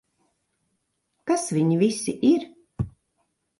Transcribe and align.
Kas 1.33 1.45
viņi 1.59 1.79
visi 1.83 2.17
ir? 2.33 2.51